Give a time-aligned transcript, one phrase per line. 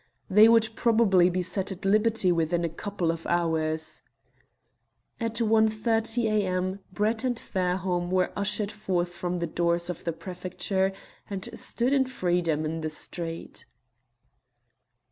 [0.31, 4.01] They would probably be set at liberty within a couple of hours.
[5.19, 6.79] At 1.30 a.m.
[6.91, 10.91] Brett and Fairholme were ushered forth from the doors of the prefecture
[11.29, 13.65] and stood in freedom in the street.